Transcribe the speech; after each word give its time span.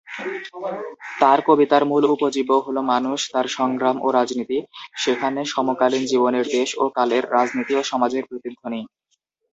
তার 1.21 1.39
কবিতার 1.47 1.83
মূল 1.85 2.03
উপজীব্য 2.15 2.51
হল 2.65 2.77
মানুষ, 2.93 3.19
তার 3.33 3.47
সংগ্রাম 3.49 3.95
ও 4.01 4.07
রাজনীতি, 4.11 4.57
সেখানে 4.95 5.41
সমকালীন 5.45 6.03
জীবনের, 6.05 6.45
দেশ 6.47 6.69
ও 6.77 6.93
কালের, 6.95 7.23
রাজনীতি 7.31 7.73
ও 7.75 7.81
সমাজের 7.83 8.23
প্রতিধ্বনি। 8.29 8.81